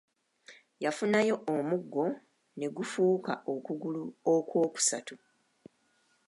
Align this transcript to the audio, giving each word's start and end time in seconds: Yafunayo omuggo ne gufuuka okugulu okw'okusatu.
Yafunayo 0.83 1.35
omuggo 1.55 2.05
ne 2.57 2.67
gufuuka 2.75 3.31
okugulu 3.53 4.03
okw'okusatu. 4.33 5.15